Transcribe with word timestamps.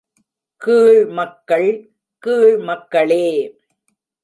கீழ் 0.61 1.05
மக்கள் 1.09 1.69
கீழ் 2.23 2.57
மக்களே! 2.59 3.25